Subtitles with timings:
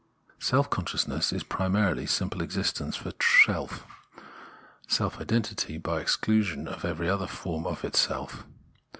[0.39, 3.11] Self consciousness is primarily simple existence for
[3.45, 3.85] self,
[4.87, 8.43] self identity by exclusion of every other from itself.